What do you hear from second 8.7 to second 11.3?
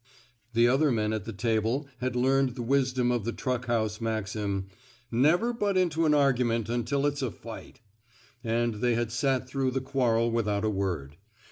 they had sat through the quarrel without a word.